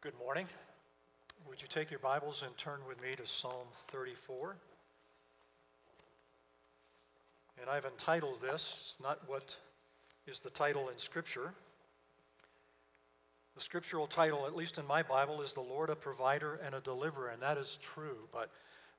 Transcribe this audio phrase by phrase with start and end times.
[0.00, 0.46] Good morning.
[1.48, 4.54] Would you take your Bibles and turn with me to Psalm 34?
[7.60, 9.56] And I've entitled this, not what
[10.28, 11.52] is the title in Scripture.
[13.56, 16.80] The scriptural title, at least in my Bible, is The Lord a Provider and a
[16.80, 18.18] Deliverer, and that is true.
[18.32, 18.52] But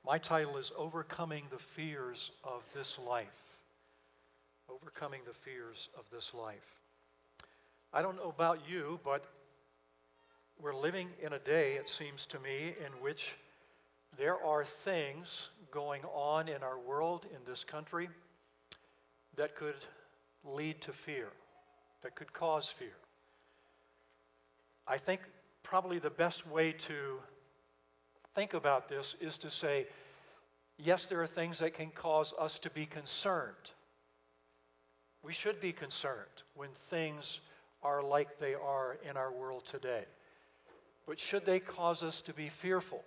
[0.04, 3.56] my title is Overcoming the Fears of This Life.
[4.68, 6.76] Overcoming the Fears of This Life.
[7.90, 9.24] I don't know about you, but
[10.62, 13.36] we're living in a day, it seems to me, in which
[14.18, 18.08] there are things going on in our world, in this country,
[19.36, 19.86] that could
[20.44, 21.28] lead to fear,
[22.02, 22.96] that could cause fear.
[24.86, 25.20] I think
[25.62, 27.20] probably the best way to
[28.34, 29.86] think about this is to say,
[30.78, 33.72] yes, there are things that can cause us to be concerned.
[35.22, 37.40] We should be concerned when things
[37.82, 40.04] are like they are in our world today.
[41.06, 43.02] But should they cause us to be fearful?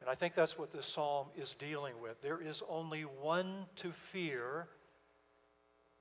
[0.00, 2.20] And I think that's what this psalm is dealing with.
[2.20, 4.68] There is only one to fear,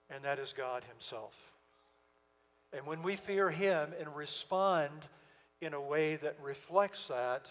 [0.09, 1.33] and that is God Himself.
[2.73, 4.91] And when we fear Him and respond
[5.61, 7.49] in a way that reflects that,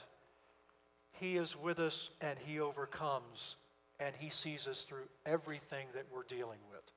[1.12, 3.56] He is with us and He overcomes
[3.98, 6.92] and He sees us through everything that we're dealing with.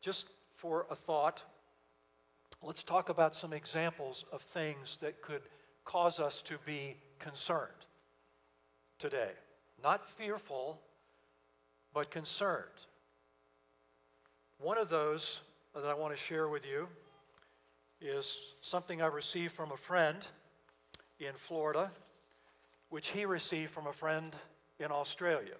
[0.00, 1.42] Just for a thought,
[2.62, 5.42] let's talk about some examples of things that could
[5.84, 7.70] cause us to be concerned
[8.98, 9.30] today.
[9.82, 10.80] Not fearful,
[11.92, 12.64] but concerned.
[14.58, 15.40] One of those
[15.74, 16.88] that I want to share with you
[18.00, 20.26] is something I received from a friend
[21.20, 21.90] in Florida,
[22.90, 24.34] which he received from a friend
[24.78, 25.54] in Australia.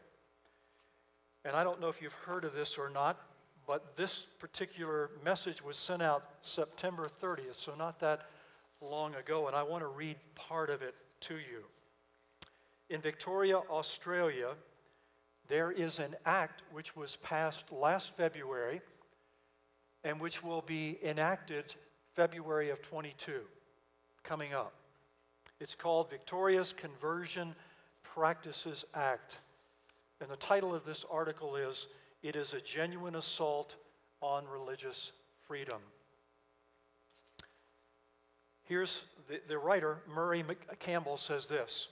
[1.45, 3.21] And I don't know if you've heard of this or not,
[3.67, 8.29] but this particular message was sent out September 30th, so not that
[8.81, 11.65] long ago, and I want to read part of it to you.
[12.91, 14.55] In Victoria, Australia,
[15.49, 18.81] there is an act which was passed last February
[20.05, 21.75] and which will be enacted
[22.15, 23.41] February of 22,
[24.23, 24.75] coming up.
[25.61, 27.55] It's called Victoria's Conversion
[28.03, 29.41] Practices Act.
[30.21, 31.89] And the title of this article is
[32.25, 33.77] it is a genuine assault
[34.23, 35.13] on religious
[35.47, 35.81] freedom.
[38.63, 40.43] Here's the, the writer, Murray
[40.81, 41.89] Campbell, says this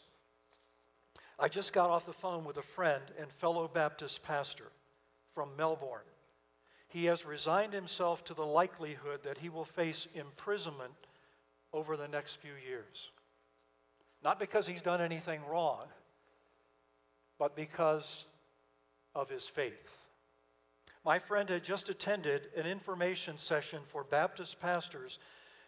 [1.38, 4.72] I just got off the phone with a friend and fellow Baptist pastor
[5.34, 6.00] from Melbourne.
[6.88, 10.92] He has resigned himself to the likelihood that he will face imprisonment
[11.75, 13.10] over the next few years.
[14.25, 15.84] Not because he's done anything wrong,
[17.38, 18.25] but because
[19.15, 20.02] of his faith.
[21.05, 25.19] My friend had just attended an information session for Baptist pastors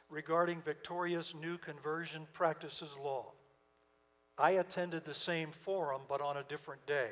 [0.09, 3.33] regarding Victoria's new conversion practices law.
[4.39, 7.11] I attended the same forum, but on a different day.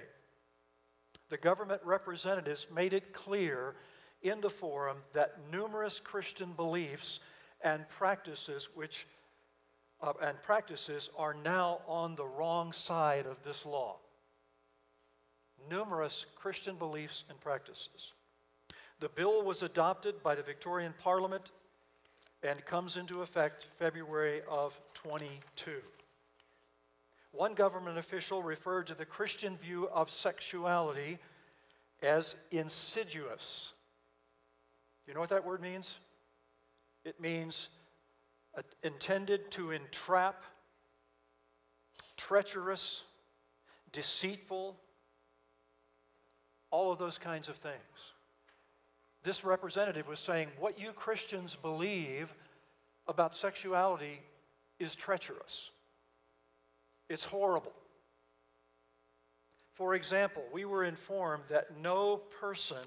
[1.31, 3.75] The government representatives made it clear
[4.23, 7.19] in the forum that numerous Christian beliefs
[7.63, 9.07] and practices which
[10.01, 13.99] uh, and practices are now on the wrong side of this law
[15.71, 18.13] numerous Christian beliefs and practices.
[19.01, 21.51] The bill was adopted by the Victorian Parliament
[22.43, 25.81] and comes into effect February of 22.
[27.33, 31.19] One government official referred to the Christian view of sexuality
[32.03, 33.73] as insidious.
[35.07, 35.99] You know what that word means?
[37.05, 37.69] It means
[38.57, 40.43] uh, intended to entrap,
[42.17, 43.05] treacherous,
[43.93, 44.77] deceitful,
[46.73, 48.15] all of those kinds of things.
[49.23, 52.35] This representative was saying, What you Christians believe
[53.07, 54.21] about sexuality
[54.81, 55.71] is treacherous,
[57.09, 57.73] it's horrible.
[59.75, 62.85] For example, we were informed that no person,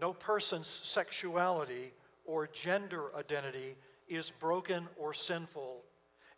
[0.00, 1.92] no person's sexuality
[2.24, 3.76] or gender identity
[4.08, 5.82] is broken or sinful,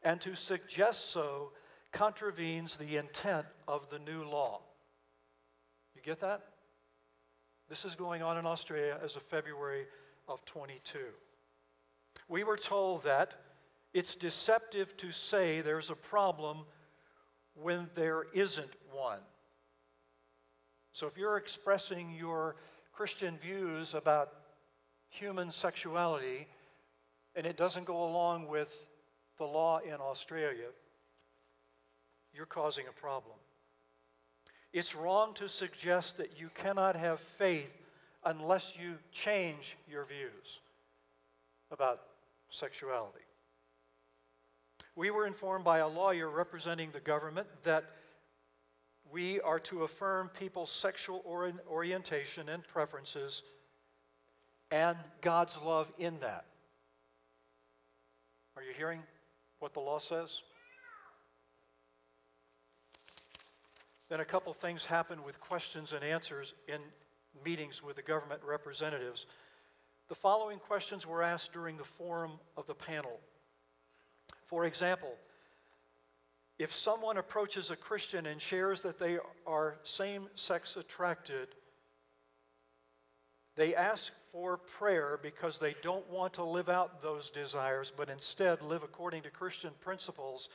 [0.02, 1.52] and to suggest so
[1.90, 4.60] contravenes the intent of the new law.
[6.02, 6.42] You get that?
[7.68, 9.86] This is going on in Australia as of February
[10.26, 10.98] of 22.
[12.28, 13.34] We were told that
[13.94, 16.64] it's deceptive to say there's a problem
[17.54, 19.20] when there isn't one.
[20.92, 22.56] So if you're expressing your
[22.92, 24.32] Christian views about
[25.08, 26.48] human sexuality
[27.36, 28.86] and it doesn't go along with
[29.38, 30.68] the law in Australia,
[32.34, 33.36] you're causing a problem.
[34.72, 37.72] It's wrong to suggest that you cannot have faith
[38.24, 40.60] unless you change your views.
[41.70, 42.00] about
[42.50, 43.24] sexuality.
[44.94, 47.84] We were informed by a lawyer representing the government that
[49.10, 51.24] we are to affirm people's sexual
[51.66, 53.42] orientation and preferences
[54.70, 56.44] and God's love in that.
[58.56, 59.00] Are you hearing
[59.60, 60.42] what the law says?
[64.12, 66.80] Then a couple things happened with questions and answers in
[67.46, 69.24] meetings with the government representatives.
[70.10, 73.18] The following questions were asked during the forum of the panel.
[74.44, 75.14] For example,
[76.58, 79.16] if someone approaches a Christian and shares that they
[79.46, 81.48] are same sex attracted,
[83.56, 88.60] they ask for prayer because they don't want to live out those desires, but instead
[88.60, 90.50] live according to Christian principles.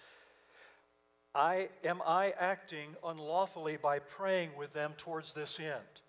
[1.37, 6.01] I, am I acting unlawfully by praying with them towards this end?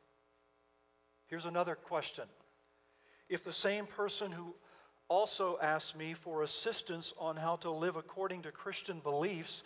[1.27, 2.25] Here's another question.
[3.29, 4.55] If the same person who
[5.09, 9.65] also asked me for assistance on how to live according to Christian beliefs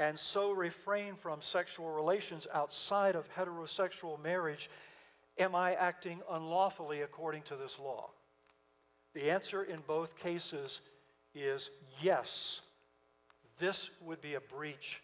[0.00, 4.68] and so refrain from sexual relations outside of heterosexual marriage,
[5.38, 8.10] am I acting unlawfully according to this law?
[9.14, 10.80] The answer in both cases
[11.36, 11.70] is
[12.02, 12.62] yes.
[13.58, 15.02] This would be a breach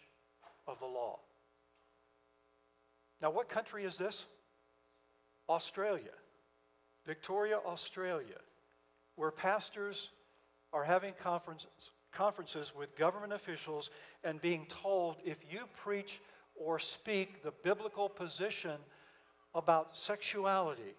[0.67, 1.19] of the law.
[3.21, 4.25] Now, what country is this?
[5.49, 6.11] Australia.
[7.05, 8.39] Victoria, Australia
[9.15, 10.11] where pastors
[10.73, 13.89] are having conferences, conferences with government officials
[14.23, 16.21] and being told if you preach
[16.55, 18.77] or speak the biblical position
[19.53, 20.95] about sexuality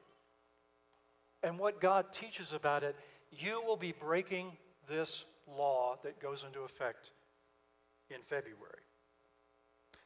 [1.42, 2.96] and what God teaches about it,
[3.30, 4.52] you will be breaking
[4.88, 7.10] this law that goes into effect
[8.10, 8.82] in February.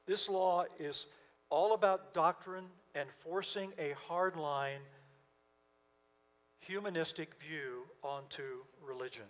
[0.06, 1.06] This law is
[1.50, 4.81] all about doctrine and forcing a hardline
[6.61, 9.25] humanistic view onto religion.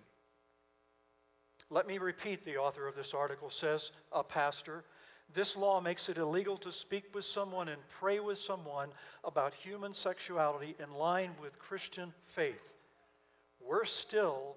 [1.70, 4.84] Let me repeat the author of this article says, a pastor,
[5.32, 8.88] this law makes it illegal to speak with someone and pray with someone
[9.22, 12.74] about human sexuality in line with Christian faith.
[13.60, 14.56] Worse still,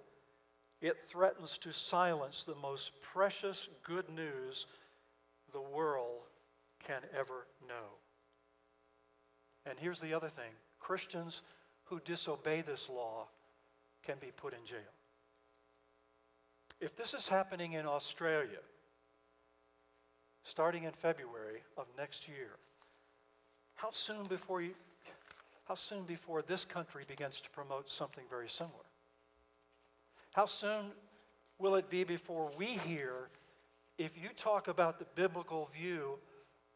[0.84, 4.68] it threatens to silence the most precious good news
[5.54, 6.24] the world
[6.86, 7.96] can ever know.
[9.66, 11.42] And here's the other thing Christians
[11.86, 13.28] who disobey this law
[14.04, 14.80] can be put in jail.
[16.82, 18.60] If this is happening in Australia,
[20.44, 22.58] starting in February of next year,
[23.76, 24.74] how soon before you,
[25.66, 28.84] how soon before this country begins to promote something very similar?
[30.34, 30.86] How soon
[31.60, 33.30] will it be before we hear
[33.98, 36.18] if you talk about the biblical view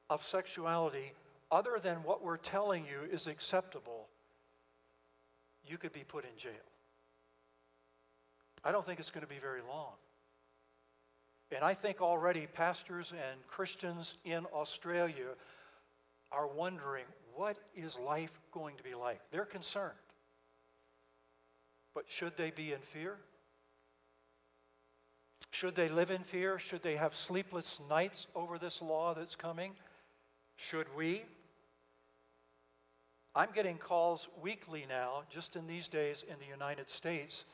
[0.10, 1.14] of sexuality
[1.52, 4.08] other than what we're telling you is acceptable,
[5.66, 6.52] you could be put in jail.
[8.64, 9.94] I don't think it's going to be very long.
[11.52, 15.30] And I think already pastors and Christians in Australia
[16.32, 19.22] are wondering what is life going to be like?
[19.32, 19.94] They're concerned.
[21.96, 23.18] But should they be in fear?
[25.58, 26.60] Should they live in fear?
[26.60, 29.72] Should they have sleepless nights over this law that's coming?
[30.56, 31.24] Should we?
[33.34, 37.46] I'm getting calls weekly now, just in these days in the United States,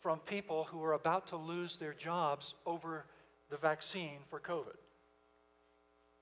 [0.00, 3.04] from people who are about to lose their jobs over
[3.50, 4.78] the vaccine for COVID.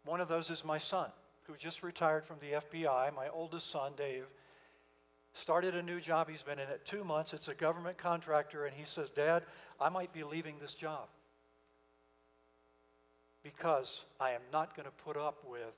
[0.05, 1.11] One of those is my son,
[1.45, 3.15] who just retired from the FBI.
[3.15, 4.27] My oldest son, Dave,
[5.33, 6.29] started a new job.
[6.29, 7.33] He's been in it two months.
[7.33, 9.45] It's a government contractor, and he says, Dad,
[9.81, 11.09] I might be leaving this job
[13.43, 15.77] because I am not going to put up with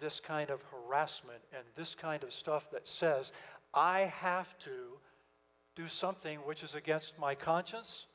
[0.00, 3.32] this kind of harassment and this kind of stuff that says
[3.72, 4.98] I have to
[5.74, 8.06] do something which is against my conscience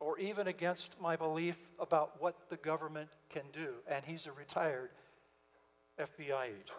[0.00, 3.74] or even against my belief about what the government can do.
[3.88, 4.90] And he's a retired
[5.98, 6.72] FBI agent.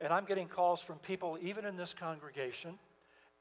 [0.00, 2.78] And I'm getting calls from people, even in this congregation,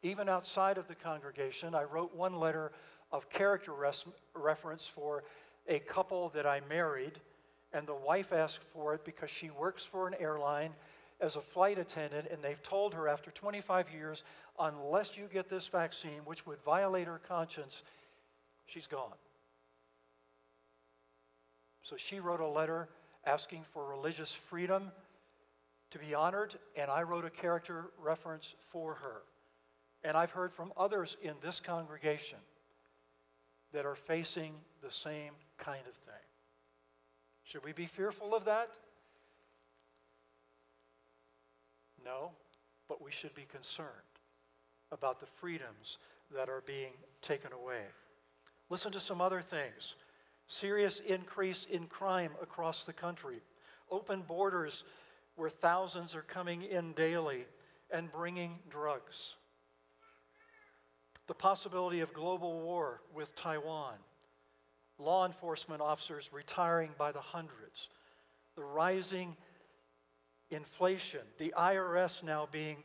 [0.01, 1.75] even outside of the congregation.
[1.75, 2.71] I wrote one letter
[3.11, 5.23] of character res- reference for
[5.67, 7.19] a couple that I married
[7.73, 10.71] and the wife asked for it because she works for an airline
[11.19, 14.23] as a flight attendant, and they've told her after 25 years,
[14.59, 17.83] unless you get this vaccine, which would violate her conscience,
[18.67, 19.13] she's gone.
[21.81, 22.87] So she wrote a letter
[23.25, 24.91] asking for religious freedom
[25.91, 29.21] to be honored, and I wrote a character reference for her.
[30.03, 32.39] And I've heard from others in this congregation
[33.73, 36.13] that are facing the same kind of thing.
[37.43, 38.69] Should we be fearful of that?
[42.03, 42.31] No,
[42.87, 43.87] but we should be concerned.
[44.91, 45.97] about the freedoms
[46.33, 47.81] that are being taken away.
[48.69, 49.95] Listen to some other things
[50.49, 53.41] serious increase in crime across the country,
[53.91, 54.85] open borders
[55.37, 57.45] where thousands are coming in daily
[57.91, 59.35] and bringing drugs,
[61.27, 63.93] the possibility of global war with Taiwan,
[64.97, 67.89] law enforcement officers retiring by the hundreds,
[68.55, 69.37] the rising
[70.49, 72.77] inflation, the IRS now being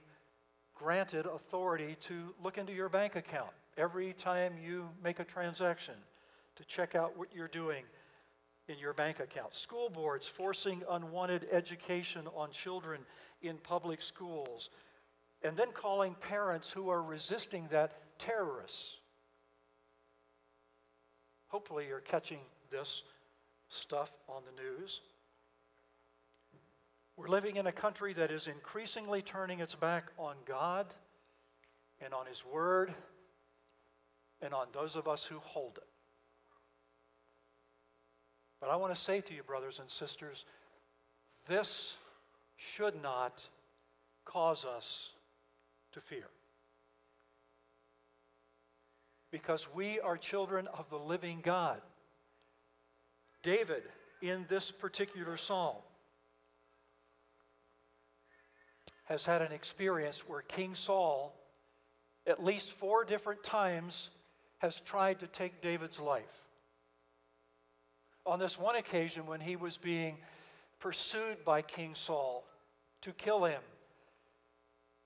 [0.74, 5.94] granted authority to look into your bank account every time you make a transaction
[6.56, 7.84] to check out what you're doing
[8.68, 9.54] in your bank account.
[9.54, 13.00] School boards forcing unwanted education on children
[13.42, 14.70] in public schools,
[15.42, 18.96] and then calling parents who are resisting that terrorists.
[21.48, 22.38] Hopefully, you're catching
[22.70, 23.02] this
[23.68, 25.02] stuff on the news.
[27.16, 30.94] We're living in a country that is increasingly turning its back on God
[32.00, 32.94] and on His Word
[34.40, 35.91] and on those of us who hold it.
[38.62, 40.46] But I want to say to you, brothers and sisters,
[41.46, 41.98] this
[42.54, 43.42] should not
[44.24, 45.10] cause us
[45.90, 46.28] to fear.
[49.32, 51.80] Because we are children of the living God.
[53.42, 53.82] David,
[54.20, 55.78] in this particular psalm,
[59.06, 61.34] has had an experience where King Saul,
[62.28, 64.10] at least four different times,
[64.58, 66.42] has tried to take David's life.
[68.24, 70.18] On this one occasion, when he was being
[70.78, 72.44] pursued by King Saul
[73.00, 73.60] to kill him,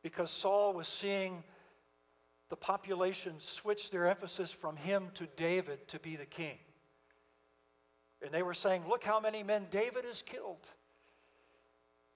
[0.03, 1.43] because Saul was seeing
[2.49, 6.59] the population switch their emphasis from him to David to be the king.
[8.23, 10.69] And they were saying, Look how many men David has killed.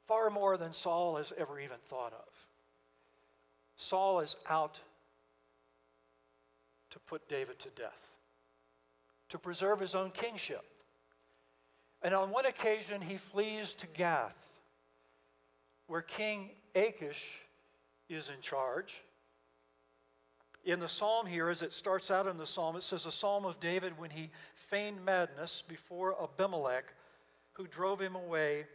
[0.06, 2.28] Far more than Saul has ever even thought of.
[3.76, 4.80] Saul is out
[6.90, 8.18] to put David to death,
[9.28, 10.64] to preserve his own kingship.
[12.02, 14.36] And on one occasion, he flees to Gath,
[15.86, 17.40] where King Achish
[18.08, 19.02] is in charge.
[20.64, 23.44] In the psalm here, as it starts out in the psalm, it says, A psalm
[23.44, 26.84] of David when he feigned madness before Abimelech,
[27.52, 28.66] who drove him away,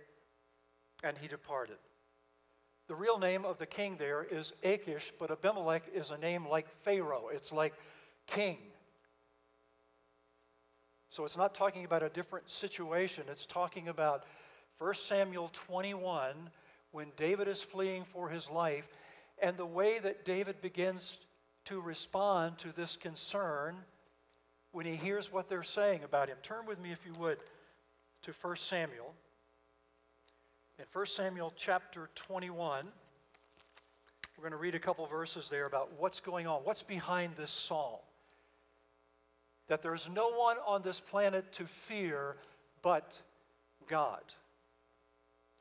[1.03, 1.77] and he departed.
[2.88, 6.67] The real name of the king there is Achish, but Abimelech is a name like
[6.84, 7.29] Pharaoh.
[7.32, 7.74] It's like
[8.27, 8.58] king.
[11.15, 13.24] So it's not talking about a different situation.
[13.31, 14.25] It's talking about
[14.79, 16.34] 1 Samuel 21
[16.91, 18.86] when David is fleeing for his life
[19.41, 21.19] and the way that David begins
[21.63, 23.77] to respond to this concern
[24.74, 26.36] when he hears what they're saying about him.
[26.41, 27.38] Turn with me, if you would,
[28.24, 29.13] to 1 Samuel.
[30.79, 32.88] In 1 Samuel chapter 21,
[34.38, 37.51] we're going to read a couple verses there about what's going on, what's behind this
[37.51, 38.00] psalm
[39.67, 42.38] that there's no one on this planet to fear
[42.81, 43.17] but
[43.88, 44.22] God.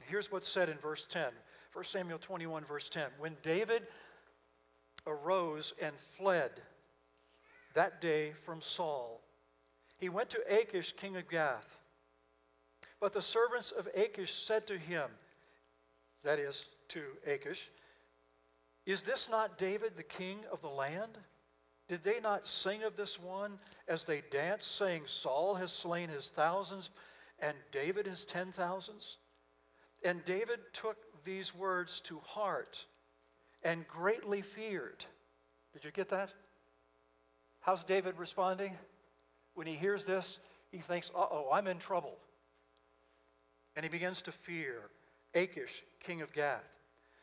[0.06, 1.24] Here's what's said in verse 10.
[1.72, 3.04] 1 Samuel 21, verse 10.
[3.18, 3.82] When David
[5.06, 6.50] arose and fled
[7.74, 9.20] that day from Saul,
[9.98, 11.78] he went to Achish, king of Gath.
[13.00, 15.08] But the servants of Achish said to him,
[16.22, 17.70] that is, to Achish,
[18.86, 21.18] Is this not David, the king of the land?
[21.88, 26.28] Did they not sing of this one as they danced, saying, Saul has slain his
[26.28, 26.90] thousands
[27.40, 29.18] and David his ten thousands?
[30.02, 32.86] And David took these words to heart
[33.62, 35.04] and greatly feared.
[35.72, 36.32] Did you get that?
[37.60, 38.76] How's David responding?
[39.54, 40.38] When he hears this,
[40.70, 42.16] he thinks, uh oh, I'm in trouble.
[43.76, 44.90] And he begins to fear
[45.34, 46.64] Achish, king of Gath.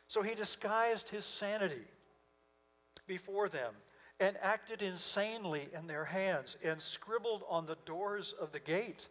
[0.08, 1.86] So he disguised his sanity
[3.08, 3.74] before them
[4.22, 9.08] and acted insanely in their hands and scribbled on the doors of the gate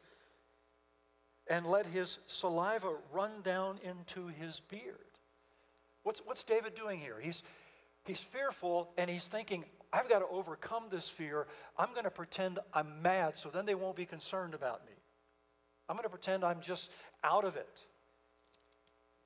[1.49, 4.95] and let his saliva run down into his beard.
[6.05, 7.17] What's, what's David doing here?
[7.21, 7.43] He's,
[8.05, 11.49] he's fearful and he's thinking, I've got to overcome this fear.
[11.77, 14.93] I'm going to pretend I'm mad so then they won't be concerned about me.
[15.89, 16.93] I'm going to pretend I'm just
[17.25, 17.81] out of it.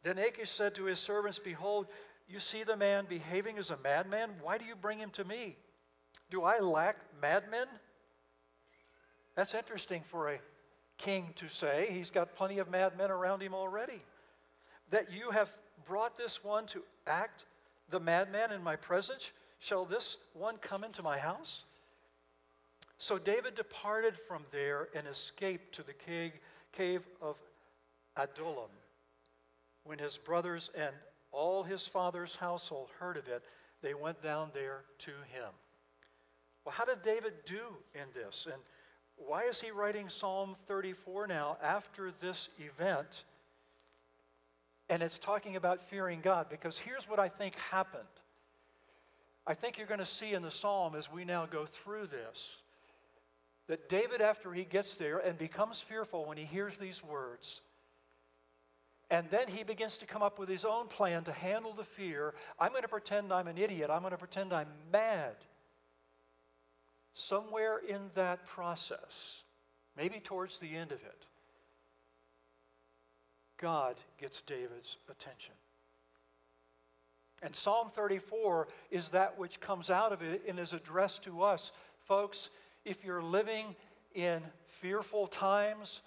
[0.02, 1.88] Then Achish said to his servants, Behold,
[2.26, 4.30] you see the man behaving as a madman?
[4.40, 5.56] Why do you bring him to me?
[6.30, 7.66] Do I lack madmen?
[9.34, 10.38] That's interesting for a
[10.96, 11.88] king to say.
[11.90, 14.02] He's got plenty of madmen around him already.
[14.90, 15.52] That you have
[15.86, 17.44] brought this one to act
[17.90, 19.32] the madman in my presence?
[19.58, 21.64] Shall this one come into my house?
[22.98, 25.94] So David departed from there and escaped to the
[26.72, 27.36] cave of
[28.16, 28.70] Adullam.
[29.84, 30.94] When his brothers and
[31.32, 33.42] all his father's household heard of it,
[33.82, 35.50] they went down there to him.
[36.64, 37.60] Well, how did David do
[37.94, 38.46] in this?
[38.50, 38.60] And
[39.16, 43.24] why is he writing Psalm 34 now after this event?
[44.88, 48.02] And it's talking about fearing God because here's what I think happened.
[49.46, 52.62] I think you're going to see in the psalm as we now go through this
[53.66, 57.62] that David, after he gets there and becomes fearful when he hears these words,
[59.10, 62.34] and then he begins to come up with his own plan to handle the fear.
[62.58, 63.90] I'm going to pretend I'm an idiot.
[63.90, 65.36] I'm going to pretend I'm mad.
[67.14, 69.44] Somewhere in that process,
[69.96, 71.26] maybe towards the end of it,
[73.56, 75.54] God gets David's attention.
[77.42, 81.72] And Psalm 34 is that which comes out of it and is addressed to us.
[82.00, 82.50] Folks,
[82.84, 83.76] if you're living
[84.14, 86.02] in fearful times,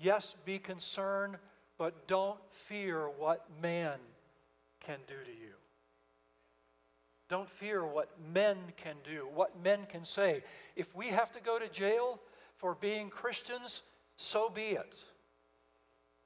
[0.00, 1.36] yes, be concerned,
[1.78, 3.98] but don't fear what man
[4.80, 5.61] can do to you.
[7.32, 10.44] Don't fear what men can do, what men can say.
[10.76, 12.20] If we have to go to jail
[12.58, 13.80] for being Christians,
[14.16, 14.98] so be it.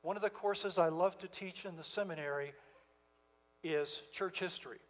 [0.03, 2.55] One of the courses I love to teach in the seminary
[3.63, 4.81] is church history.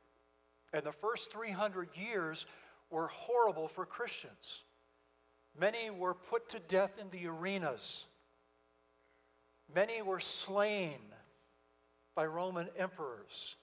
[0.73, 2.47] And the first 300 years
[2.89, 4.63] were horrible for Christians.
[5.61, 8.07] Many were put to death in the arenas.
[9.75, 10.97] Many were slain
[12.15, 13.57] by Roman emperors,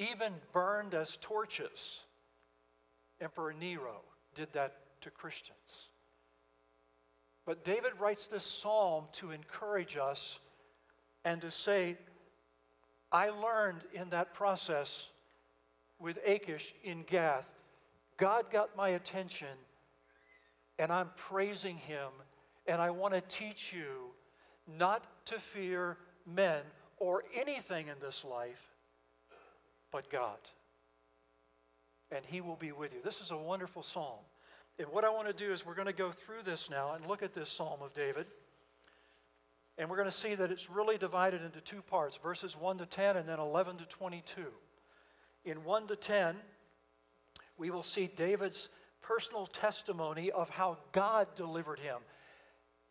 [0.00, 2.00] even burned as torches.
[3.20, 4.00] Emperor Nero
[4.34, 5.90] did that to Christians.
[7.44, 10.40] But David writes this psalm to encourage us
[11.24, 11.96] and to say,
[13.12, 15.10] I learned in that process
[15.98, 17.50] with Achish in Gath,
[18.16, 19.48] God got my attention
[20.80, 22.08] and I'm praising him.
[22.66, 24.12] And I want to teach you
[24.78, 26.62] not to fear men
[26.98, 28.69] or anything in this life,
[29.90, 30.38] but God.
[32.10, 33.00] And he will be with you.
[33.04, 34.18] This is a wonderful psalm.
[34.78, 37.06] And what I want to do is we're going to go through this now and
[37.06, 38.26] look at this psalm of David.
[39.78, 42.86] And we're going to see that it's really divided into two parts verses 1 to
[42.86, 44.46] 10 and then 11 to 22.
[45.44, 46.36] In 1 to 10,
[47.56, 48.68] we will see David's
[49.02, 51.98] personal testimony of how God delivered him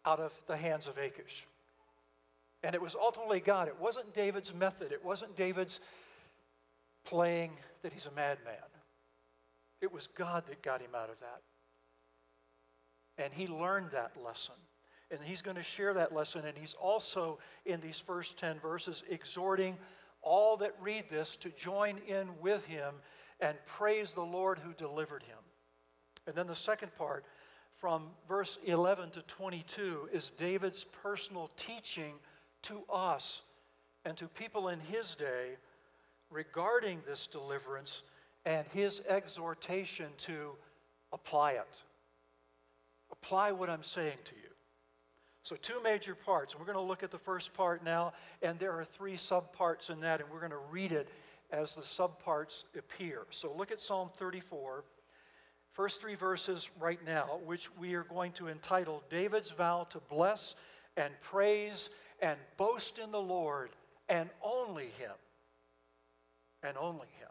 [0.05, 1.47] out of the hands of Achish.
[2.63, 3.67] And it was ultimately God.
[3.67, 5.79] It wasn't David's method, it wasn't David's
[7.05, 8.55] playing that he's a madman.
[9.81, 11.41] It was God that got him out of that.
[13.17, 14.55] And he learned that lesson.
[15.11, 16.45] And he's going to share that lesson.
[16.45, 19.77] And he's also, in these first 10 verses, exhorting
[20.21, 22.95] all that read this to join in with him
[23.39, 25.37] and praise the Lord who delivered him.
[26.27, 27.25] And then the second part,
[27.77, 32.13] from verse 11 to 22, is David's personal teaching
[32.63, 33.41] to us
[34.05, 35.57] and to people in his day
[36.31, 38.03] regarding this deliverance
[38.45, 40.51] and his exhortation to
[41.11, 41.83] apply it.
[43.11, 44.41] Apply what I'm saying to you.
[45.43, 46.57] So, two major parts.
[46.57, 49.99] We're going to look at the first part now, and there are three subparts in
[50.01, 51.09] that, and we're going to read it
[51.51, 53.25] as the subparts appear.
[53.31, 54.83] So, look at Psalm 34
[55.79, 60.55] first three verses right now, which we are going to entitle David's Vow to Bless
[60.97, 61.89] and Praise
[62.21, 63.69] and Boast in the Lord
[64.09, 65.13] and only Him.
[66.63, 67.29] And only Him.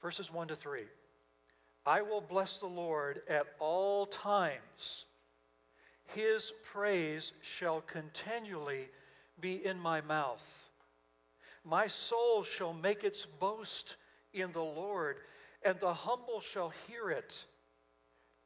[0.00, 0.82] Verses 1 to 3.
[1.84, 5.06] I will bless the Lord at all times.
[6.14, 8.88] His praise shall continually
[9.40, 10.70] be in my mouth.
[11.64, 13.96] My soul shall make its boast
[14.32, 15.18] in the Lord
[15.62, 17.44] and the humble shall hear it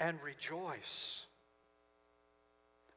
[0.00, 1.26] and rejoice.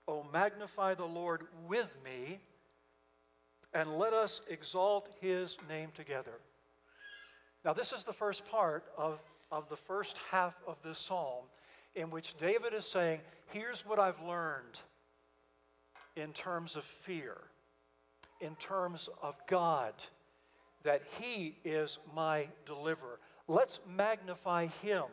[0.07, 2.39] Oh, magnify the Lord with me,
[3.75, 6.39] and let us exalt his name together.
[7.65, 9.19] Now, this is the first part of,
[9.51, 11.43] of the first half of this psalm,
[11.93, 13.19] in which David is saying,
[13.51, 14.79] Here's what I've learned
[16.15, 17.35] in terms of fear,
[18.39, 19.93] in terms of God,
[20.83, 23.19] that he is my deliverer.
[23.47, 25.03] Let's magnify him.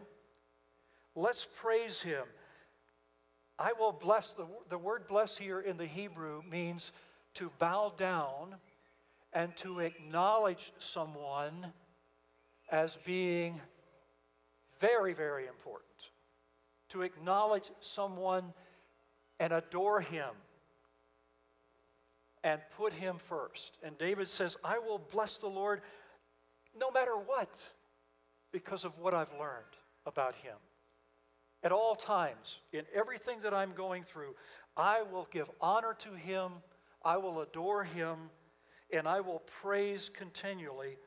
[1.17, 2.25] Let's praise him.
[3.59, 4.35] I will bless.
[4.35, 6.93] The, the word bless here in the Hebrew means
[7.35, 8.57] to bow down
[9.33, 11.73] and to acknowledge someone
[12.71, 13.61] as being
[14.81, 16.11] very, very important.
[16.91, 18.53] To acknowledge someone
[19.41, 20.31] and adore him
[22.45, 23.79] and put him first.
[23.83, 25.81] And David says, I will bless the Lord
[26.79, 27.69] no matter what
[28.53, 29.65] because of what I've learned
[30.07, 30.57] about Him.
[31.63, 34.35] At all times, in everything that I'm going through,
[34.77, 36.53] I will give honor to Him,
[37.05, 38.31] I will adore Him,
[38.93, 40.99] and I will praise continually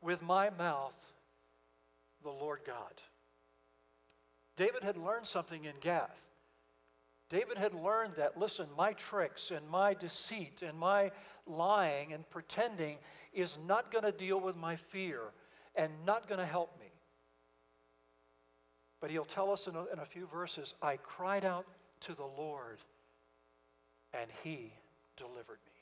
[0.00, 1.12] with my mouth
[2.22, 3.02] the Lord God.
[4.56, 6.28] David had learned something in Gath.
[7.30, 11.10] David had learned that, listen, my tricks and my deceit and my
[11.46, 12.98] lying and pretending
[13.32, 15.32] is not going to deal with my fear
[15.74, 16.92] and not going to help me.
[19.00, 21.66] But he'll tell us in a, in a few verses I cried out
[22.00, 22.78] to the Lord,
[24.12, 24.72] and he
[25.16, 25.72] delivered me.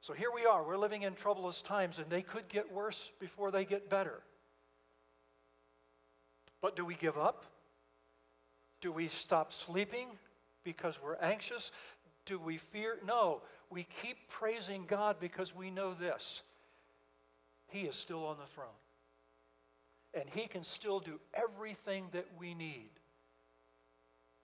[0.00, 0.62] So here we are.
[0.62, 4.20] We're living in troublous times, and they could get worse before they get better.
[6.60, 7.44] But do we give up?
[8.80, 10.08] Do we stop sleeping
[10.62, 11.72] because we're anxious?
[12.24, 12.98] Do we fear?
[13.04, 13.42] No.
[13.70, 16.42] We keep praising God because we know this
[17.68, 18.68] He is still on the throne.
[20.14, 22.90] And He can still do everything that we need.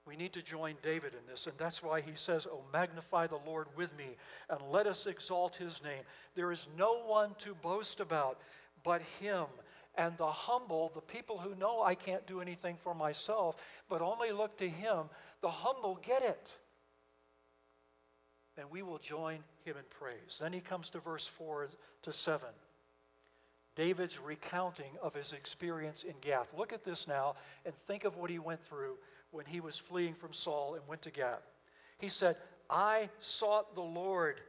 [0.06, 3.38] We need to join David in this, and that's why he says, Oh, magnify the
[3.46, 4.16] Lord with me,
[4.50, 6.02] and let us exalt his name.
[6.34, 8.38] There is no one to boast about
[8.82, 9.46] but him.
[9.94, 13.56] And the humble, the people who know I can't do anything for myself,
[13.88, 15.10] but only look to Him,
[15.42, 16.56] the humble get it.
[18.56, 20.38] And we will join Him in praise.
[20.40, 21.68] Then he comes to verse 4
[22.02, 22.48] to 7.
[23.74, 26.52] David's recounting of his experience in Gath.
[26.56, 28.96] Look at this now and think of what he went through
[29.32, 31.42] when he was fleeing from Saul and went to Gath.
[31.98, 32.36] He said,
[32.70, 34.40] I sought the Lord,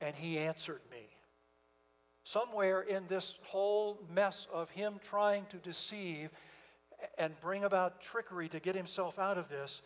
[0.00, 1.08] and he answered me
[2.28, 6.28] somewhere in this whole mess of him trying to deceive
[7.16, 9.80] and bring about trickery to get himself out of this,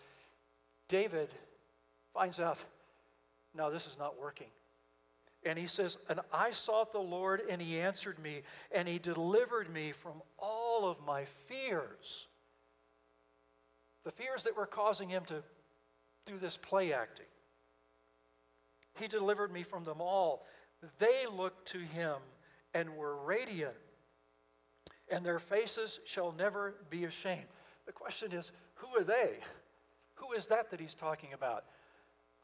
[0.88, 1.28] David
[2.12, 2.58] finds out,
[3.54, 4.48] no, this is not working.
[5.44, 9.72] And he says, And I sought the Lord, and he answered me, and he delivered
[9.72, 12.26] me from all of my fears.
[14.04, 15.42] The fears that were causing him to
[16.26, 17.26] do this play acting.
[18.98, 20.44] He delivered me from them all.
[20.98, 22.16] They looked to him
[22.74, 23.74] and were radiant,
[25.10, 27.46] and their faces shall never be ashamed.
[27.86, 29.38] The question is, who are they?
[30.14, 31.64] Who is that that he's talking about?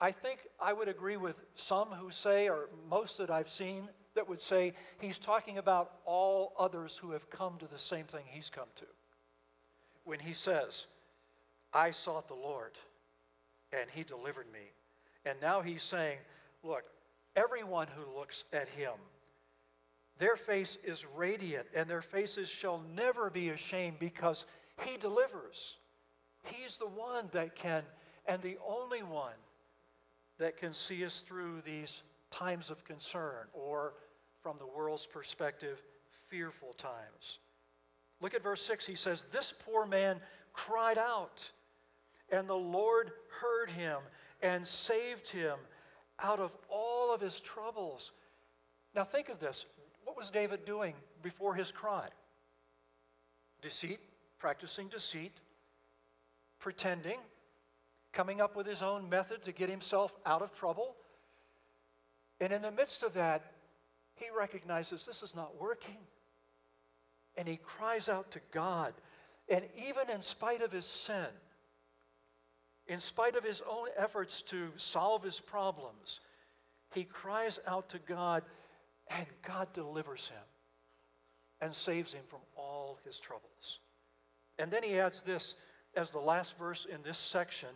[0.00, 4.28] I think I would agree with some who say, or most that I've seen, that
[4.28, 8.50] would say he's talking about all others who have come to the same thing he's
[8.50, 8.84] come to.
[10.04, 10.86] When he says,
[11.72, 12.72] I sought the Lord
[13.72, 14.72] and he delivered me.
[15.24, 16.18] And now he's saying,
[16.62, 16.84] look,
[17.36, 18.92] everyone who looks at him
[20.18, 24.46] their face is radiant, and their faces shall never be ashamed because
[24.84, 25.76] He delivers.
[26.42, 27.82] He's the one that can,
[28.26, 29.38] and the only one
[30.38, 33.94] that can see us through these times of concern, or
[34.42, 35.82] from the world's perspective,
[36.28, 37.38] fearful times.
[38.20, 38.86] Look at verse 6.
[38.86, 40.20] He says, This poor man
[40.52, 41.48] cried out,
[42.30, 43.98] and the Lord heard him
[44.42, 45.56] and saved him
[46.20, 48.12] out of all of his troubles.
[48.94, 49.66] Now, think of this
[50.04, 52.08] what was David doing before his cry?
[53.60, 54.00] Deceit,
[54.38, 55.32] practicing deceit,
[56.58, 57.18] pretending,
[58.12, 60.96] coming up with his own method to get himself out of trouble.
[62.40, 63.52] And in the midst of that,
[64.14, 65.98] he recognizes this is not working.
[67.36, 68.94] And he cries out to God.
[69.48, 71.26] And even in spite of his sin,
[72.88, 76.20] in spite of his own efforts to solve his problems,
[76.94, 78.42] he cries out to God
[79.08, 80.42] and God delivers him
[81.60, 83.80] and saves him from all his troubles.
[84.58, 85.54] And then he adds this
[85.94, 87.68] as the last verse in this section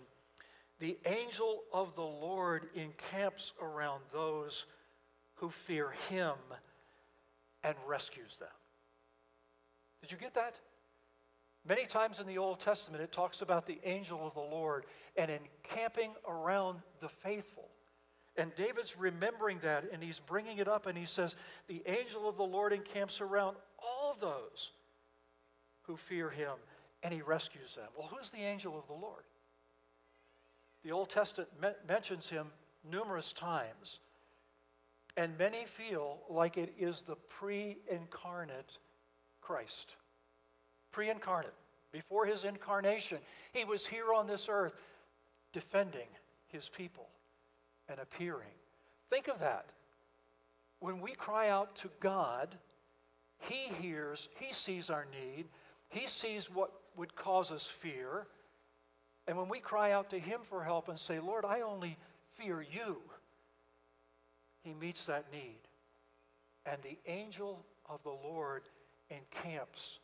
[0.79, 4.67] the angel of the Lord encamps around those
[5.35, 6.35] who fear him
[7.63, 8.49] and rescues them.
[10.01, 10.59] Did you get that?
[11.67, 14.85] Many times in the Old Testament, it talks about the angel of the Lord
[15.17, 17.69] and encamping around the faithful.
[18.37, 21.37] And David's remembering that and he's bringing it up and he says,
[21.69, 24.73] The angel of the Lord encamps around all those
[25.83, 26.55] who fear him
[27.03, 27.89] and he rescues them.
[27.97, 29.25] Well, who's the angel of the Lord?
[30.83, 32.49] The Old Testament me- mentions him
[32.91, 34.01] numerous times,
[35.17, 38.79] and many feel like it is the pre incarnate
[39.41, 39.95] Christ.
[40.93, 41.55] Pre incarnate.
[41.91, 43.19] Before his incarnation,
[43.53, 44.75] he was here on this earth
[45.53, 46.07] defending
[46.49, 47.09] his people
[47.89, 48.49] and appearing.
[49.11, 49.67] Think of that.
[50.81, 52.57] When we cry out to God,
[53.39, 55.47] He hears, He sees our need,
[55.89, 58.27] He sees what would cause us fear.
[59.29, 61.97] And when we cry out to Him for help and say, Lord, I only
[62.35, 63.01] fear you,
[64.65, 65.61] He meets that need.
[66.67, 68.63] And the angel of the Lord
[69.11, 69.99] encamps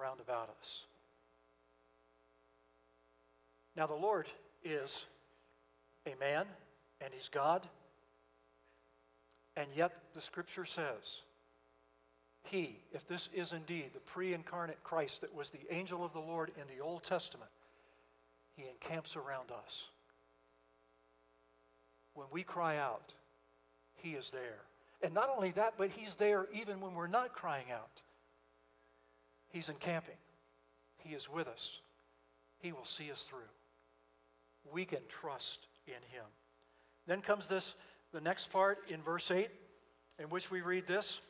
[0.00, 0.86] around about us.
[3.76, 4.28] Now, the Lord
[4.64, 5.06] is
[6.06, 6.46] a man
[7.00, 7.66] and He's God.
[9.56, 11.22] And yet, the scripture says
[12.44, 16.20] He, if this is indeed the pre incarnate Christ that was the angel of the
[16.20, 17.50] Lord in the Old Testament,
[18.56, 19.88] He encamps around us.
[22.14, 23.14] When we cry out,
[23.96, 24.60] He is there.
[25.02, 28.02] And not only that, but He's there even when we're not crying out.
[29.52, 30.16] He's encamping,
[30.98, 31.80] He is with us.
[32.58, 33.40] He will see us through.
[34.72, 36.24] We can trust in Him.
[37.06, 37.74] Then comes this,
[38.12, 39.48] the next part in verse 8,
[40.18, 41.20] in which we read this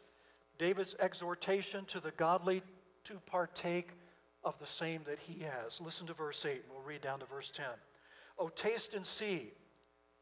[0.58, 2.62] David's exhortation to the godly
[3.04, 3.90] to partake
[4.44, 5.80] of the same that he has.
[5.80, 7.66] Listen to verse 8, and we'll read down to verse 10.
[8.38, 9.52] Oh, taste and see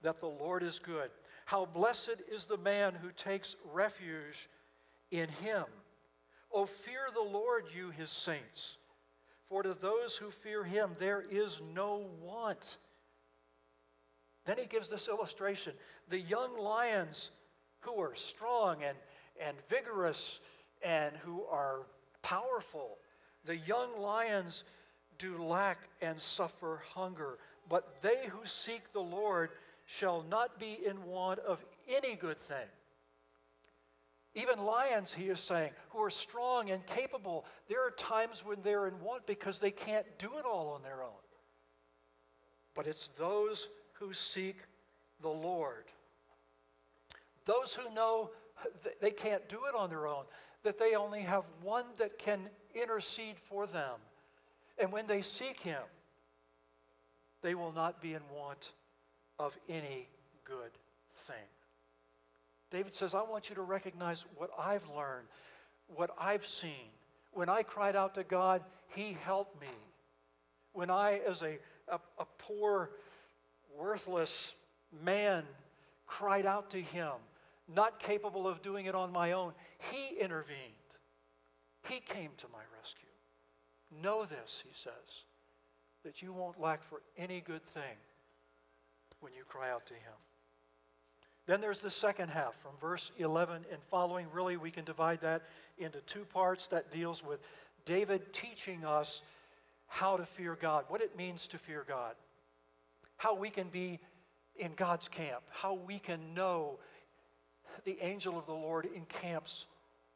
[0.02, 1.10] that the Lord is good.
[1.46, 4.48] How blessed is the man who takes refuge
[5.10, 5.64] in him.
[6.52, 8.78] Oh, fear the Lord, you his saints,
[9.48, 12.78] for to those who fear him there is no want.
[14.44, 15.74] Then he gives this illustration
[16.08, 17.30] the young lions
[17.80, 18.96] who are strong and,
[19.40, 20.40] and vigorous
[20.82, 21.86] and who are
[22.22, 22.98] powerful,
[23.44, 24.64] the young lions
[25.18, 29.50] do lack and suffer hunger, but they who seek the Lord
[29.86, 32.66] shall not be in want of any good thing.
[34.34, 38.86] Even lions, he is saying, who are strong and capable, there are times when they're
[38.86, 41.10] in want because they can't do it all on their own.
[42.74, 44.56] But it's those who seek
[45.20, 45.84] the Lord.
[47.44, 48.30] Those who know
[49.00, 50.24] they can't do it on their own,
[50.62, 53.98] that they only have one that can intercede for them.
[54.78, 55.82] And when they seek Him,
[57.42, 58.72] they will not be in want
[59.38, 60.08] of any
[60.44, 60.70] good
[61.08, 61.36] thing.
[62.70, 65.26] David says, I want you to recognize what I've learned,
[65.88, 66.90] what I've seen.
[67.32, 69.68] When I cried out to God, He helped me.
[70.72, 72.90] When I, as a, a, a poor,
[73.78, 74.54] worthless
[75.04, 75.44] man
[76.06, 77.12] cried out to him,
[77.72, 80.58] not capable of doing it on my own, he intervened.
[81.88, 83.08] He came to my rescue.
[84.02, 85.24] Know this, he says,
[86.04, 87.96] that you won't lack for any good thing
[89.20, 90.29] when you cry out to him.
[91.46, 94.26] Then there's the second half from verse 11 and following.
[94.32, 95.42] Really, we can divide that
[95.78, 97.40] into two parts that deals with
[97.86, 99.22] David teaching us
[99.86, 102.14] how to fear God, what it means to fear God
[103.20, 104.00] how we can be
[104.56, 106.78] in God's camp, how we can know
[107.84, 109.66] the angel of the Lord encamps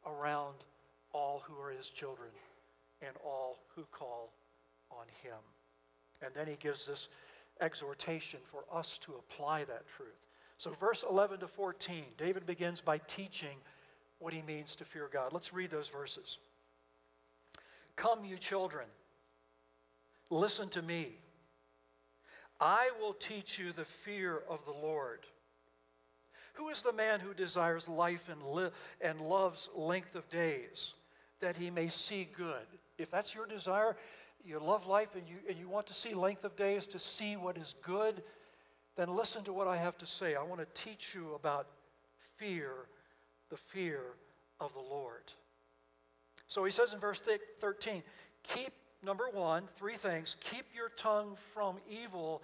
[0.07, 0.55] around
[1.13, 2.29] all who are his children
[3.03, 4.31] and all who call
[4.89, 5.37] on him.
[6.23, 7.09] And then he gives this
[7.61, 10.09] exhortation for us to apply that truth.
[10.57, 13.57] So, verse 11 to 14, David begins by teaching
[14.19, 15.33] what he means to fear God.
[15.33, 16.37] Let's read those verses.
[17.95, 18.85] Come, you children,
[20.29, 21.17] listen to me.
[22.59, 25.25] I will teach you the fear of the Lord.
[26.53, 30.93] Who is the man who desires life and, li- and loves length of days,
[31.41, 32.65] that he may see good?
[32.97, 33.97] If that's your desire,
[34.45, 37.35] you love life and you, and you want to see length of days to see
[37.35, 38.23] what is good,
[38.95, 40.35] then listen to what I have to say.
[40.35, 41.67] I want to teach you about
[42.37, 42.71] fear,
[43.49, 44.01] the fear
[44.59, 45.23] of the Lord.
[46.47, 47.21] So he says in verse
[47.59, 48.03] 13,
[48.43, 52.41] Keep number one, three things keep your tongue from evil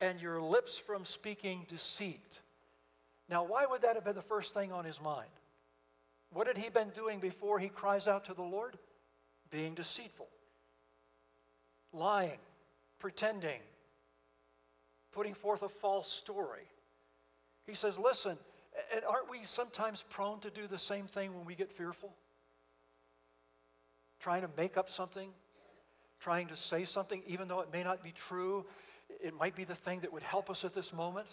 [0.00, 2.40] and your lips from speaking deceit.
[3.28, 5.30] Now, why would that have been the first thing on his mind?
[6.32, 8.76] What had he been doing before he cries out to the Lord?
[9.50, 10.28] Being deceitful,
[11.92, 12.38] lying,
[12.98, 13.60] pretending,
[15.12, 16.68] putting forth a false story.
[17.66, 18.36] He says, Listen,
[18.94, 22.12] and aren't we sometimes prone to do the same thing when we get fearful?
[24.20, 25.30] Trying to make up something,
[26.20, 28.66] trying to say something, even though it may not be true.
[29.22, 31.26] It might be the thing that would help us at this moment.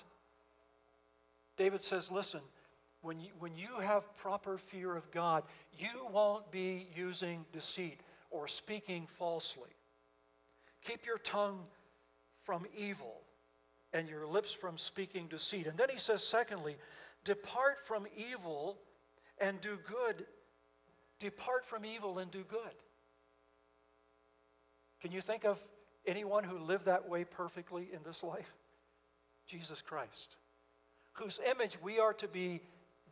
[1.57, 2.41] David says, Listen,
[3.01, 5.43] when you, when you have proper fear of God,
[5.77, 7.99] you won't be using deceit
[8.31, 9.69] or speaking falsely.
[10.83, 11.59] Keep your tongue
[12.43, 13.21] from evil
[13.93, 15.67] and your lips from speaking deceit.
[15.67, 16.75] And then he says, secondly,
[17.23, 18.77] depart from evil
[19.39, 20.25] and do good.
[21.19, 22.59] Depart from evil and do good.
[25.01, 25.59] Can you think of
[26.05, 28.53] anyone who lived that way perfectly in this life?
[29.45, 30.35] Jesus Christ,
[31.13, 32.61] whose image we are to be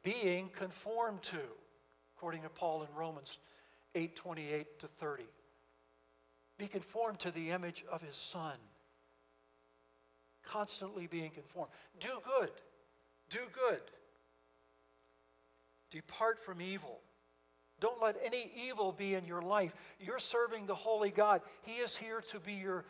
[0.04, 1.40] being conformed to,
[2.16, 3.40] according to Paul in Romans
[3.96, 5.24] 8 28 to 30.
[6.58, 8.58] Be conformed to the image of his Son.
[10.46, 11.72] Constantly being conformed.
[12.00, 12.52] Do good.
[13.30, 13.82] Do good.
[15.92, 17.00] Depart from evil.
[17.80, 19.74] Don't let any evil be in your life.
[20.00, 21.42] You're serving the Holy God.
[21.64, 22.86] He is here to be your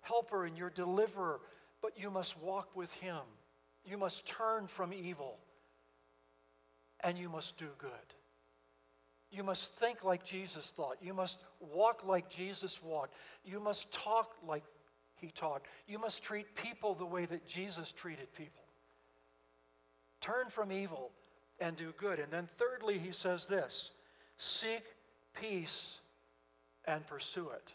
[0.00, 1.40] helper and your deliverer,
[1.80, 3.20] but you must walk with Him.
[3.84, 5.38] You must turn from evil
[7.00, 7.90] and you must do good.
[9.30, 10.98] You must think like Jesus thought.
[11.00, 13.14] You must walk like Jesus walked.
[13.44, 14.62] You must talk like
[15.22, 15.66] he talked.
[15.86, 18.62] You must treat people the way that Jesus treated people.
[20.20, 21.10] Turn from evil
[21.60, 22.18] and do good.
[22.18, 23.92] And then, thirdly, he says this
[24.36, 24.82] seek
[25.40, 26.00] peace
[26.84, 27.72] and pursue it.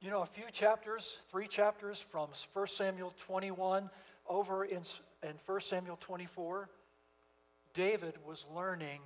[0.00, 3.90] You know, a few chapters, three chapters from 1 Samuel 21
[4.28, 4.82] over in,
[5.22, 6.68] in 1 Samuel 24,
[7.74, 9.00] David was learning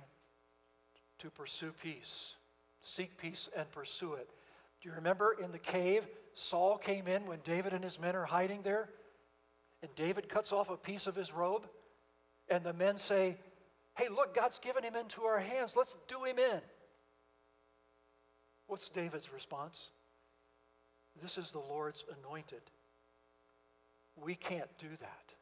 [1.17, 2.35] to pursue peace,
[2.81, 4.29] seek peace and pursue it.
[4.81, 8.25] Do you remember in the cave, Saul came in when David and his men are
[8.25, 8.89] hiding there?
[9.81, 11.67] And David cuts off a piece of his robe,
[12.49, 13.37] and the men say,
[13.95, 15.75] Hey, look, God's given him into our hands.
[15.75, 16.61] Let's do him in.
[18.67, 19.89] What's David's response?
[21.21, 22.61] This is the Lord's anointed.
[24.15, 25.33] We can't do that.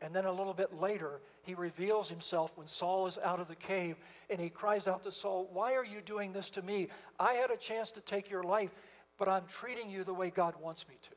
[0.00, 3.54] And then a little bit later, he reveals himself when Saul is out of the
[3.54, 3.96] cave
[4.28, 6.88] and he cries out to Saul, Why are you doing this to me?
[7.18, 8.70] I had a chance to take your life,
[9.18, 11.10] but I'm treating you the way God wants me to.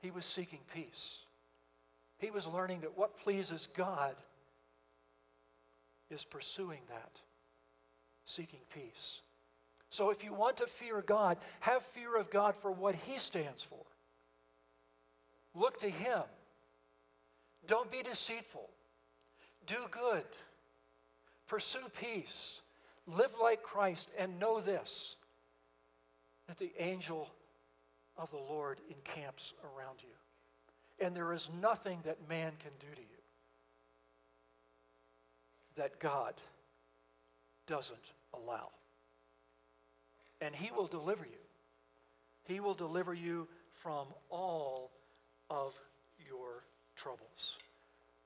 [0.00, 1.18] He was seeking peace.
[2.18, 4.14] He was learning that what pleases God
[6.10, 7.20] is pursuing that,
[8.24, 9.22] seeking peace.
[9.90, 13.62] So if you want to fear God, have fear of God for what He stands
[13.62, 13.84] for.
[15.54, 16.22] Look to Him.
[17.66, 18.68] Don't be deceitful.
[19.66, 20.24] Do good.
[21.46, 22.62] Pursue peace.
[23.06, 25.16] Live like Christ and know this
[26.50, 27.30] that the angel
[28.18, 31.04] of the Lord encamps around you.
[31.04, 33.06] And there is nothing that man can do to you
[35.76, 36.34] that God
[37.68, 38.68] doesn't allow.
[40.40, 41.38] And He will deliver you.
[42.48, 44.90] He will deliver you from all
[45.50, 45.72] of
[46.26, 46.64] your
[46.96, 47.58] troubles.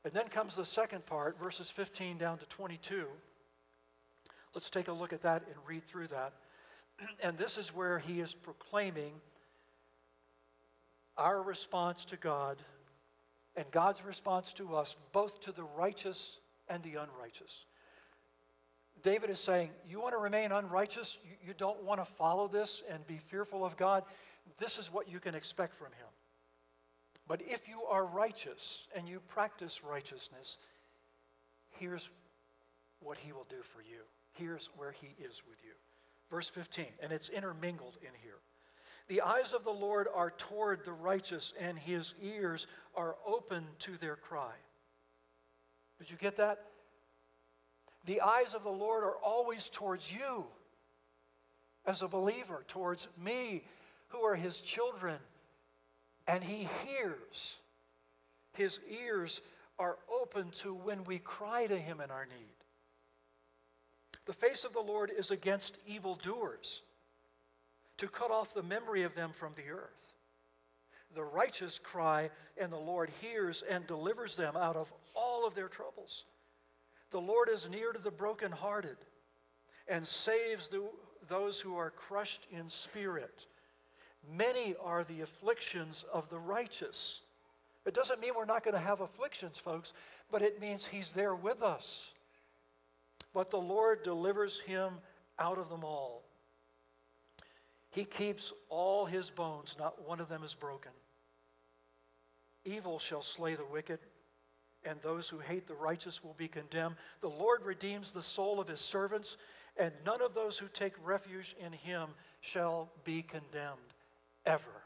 [0.02, 3.04] And then comes the second part, verses 15 down to 22.
[4.54, 6.32] Let's take a look at that and read through that.
[7.22, 9.12] And this is where he is proclaiming
[11.16, 12.58] our response to God
[13.56, 17.66] and God's response to us, both to the righteous and the unrighteous.
[19.02, 21.18] David is saying, You want to remain unrighteous?
[21.24, 24.02] You, you don't want to follow this and be fearful of God?
[24.58, 26.08] This is what you can expect from him.
[27.26, 30.58] But if you are righteous and you practice righteousness,
[31.78, 32.10] here's
[33.00, 34.00] what he will do for you.
[34.32, 35.72] Here's where he is with you.
[36.30, 38.38] Verse 15, and it's intermingled in here.
[39.08, 43.96] The eyes of the Lord are toward the righteous, and his ears are open to
[43.98, 44.54] their cry.
[45.98, 46.64] Did you get that?
[48.06, 50.44] The eyes of the Lord are always towards you
[51.86, 53.64] as a believer, towards me,
[54.08, 55.18] who are his children
[56.26, 57.58] and he hears.
[58.52, 59.40] His ears
[59.78, 62.53] are open to when we cry to him in our need.
[64.26, 66.82] The face of the Lord is against evildoers,
[67.98, 70.12] to cut off the memory of them from the earth.
[71.14, 75.68] The righteous cry, and the Lord hears and delivers them out of all of their
[75.68, 76.24] troubles.
[77.10, 78.96] The Lord is near to the brokenhearted
[79.86, 80.82] and saves the,
[81.28, 83.46] those who are crushed in spirit.
[84.32, 87.20] Many are the afflictions of the righteous.
[87.84, 89.92] It doesn't mean we're not going to have afflictions, folks,
[90.30, 92.13] but it means He's there with us.
[93.34, 94.94] But the Lord delivers him
[95.38, 96.22] out of them all.
[97.90, 100.92] He keeps all his bones, not one of them is broken.
[102.64, 103.98] Evil shall slay the wicked,
[104.84, 106.96] and those who hate the righteous will be condemned.
[107.20, 109.36] The Lord redeems the soul of his servants,
[109.76, 113.78] and none of those who take refuge in him shall be condemned
[114.46, 114.82] ever.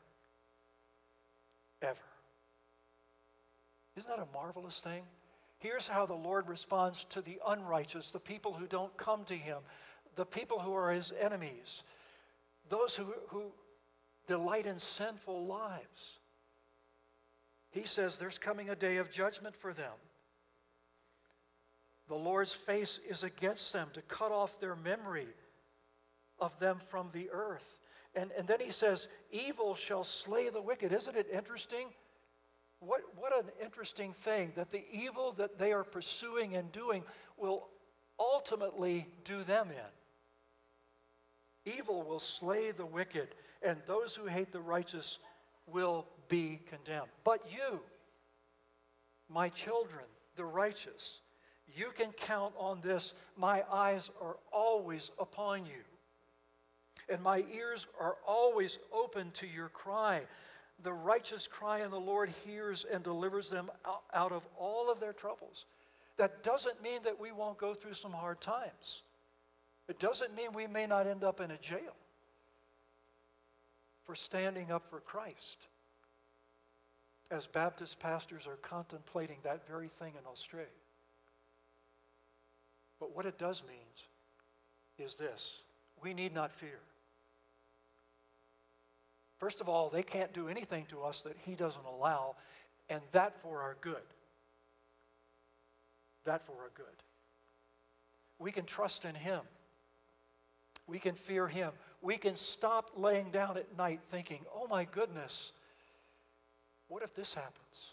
[1.83, 1.99] Ever.
[3.97, 5.03] Isn't that a marvelous thing?
[5.59, 9.59] Here's how the Lord responds to the unrighteous, the people who don't come to Him,
[10.15, 11.83] the people who are His enemies,
[12.69, 13.53] those who, who
[14.27, 16.19] delight in sinful lives.
[17.71, 19.93] He says there's coming a day of judgment for them.
[22.09, 25.29] The Lord's face is against them to cut off their memory
[26.39, 27.79] of them from the earth.
[28.15, 30.93] And, and then he says, Evil shall slay the wicked.
[30.93, 31.89] Isn't it interesting?
[32.81, 37.03] What, what an interesting thing that the evil that they are pursuing and doing
[37.37, 37.69] will
[38.19, 39.77] ultimately do them in.
[41.73, 43.29] Evil will slay the wicked,
[43.63, 45.19] and those who hate the righteous
[45.67, 47.09] will be condemned.
[47.25, 47.81] But you,
[49.29, 50.05] my children,
[50.37, 51.21] the righteous,
[51.77, 53.13] you can count on this.
[53.37, 55.83] My eyes are always upon you
[57.09, 60.23] and my ears are always open to your cry.
[60.83, 63.71] The righteous cry, and the Lord hears and delivers them
[64.15, 65.67] out of all of their troubles.
[66.17, 69.03] That doesn't mean that we won't go through some hard times.
[69.89, 71.97] It doesn't mean we may not end up in a jail
[74.05, 75.67] for standing up for Christ.
[77.31, 80.69] As Baptist pastors are contemplating that very thing in Australia.
[82.99, 83.87] But what it does mean
[84.99, 85.63] is this
[86.03, 86.81] we need not fear.
[89.39, 92.35] First of all, they can't do anything to us that He doesn't allow,
[92.91, 94.03] and that for our good.
[96.25, 96.87] That for our good.
[98.39, 99.41] We can trust in Him.
[100.87, 101.71] We can fear Him.
[102.03, 105.53] We can stop laying down at night thinking, oh my goodness,
[106.89, 107.93] what if this happens?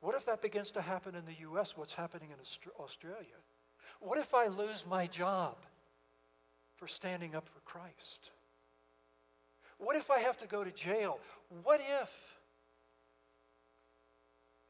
[0.00, 2.36] What if that begins to happen in the U.S., what's happening in
[2.78, 3.38] Australia?
[4.00, 5.56] What if I lose my job
[6.76, 8.30] for standing up for Christ?
[9.84, 11.18] What if I have to go to jail?
[11.62, 12.34] What if?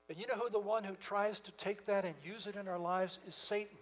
[0.09, 2.69] And you know who the one who tries to take that and use it in
[2.69, 3.79] our lives is Satan.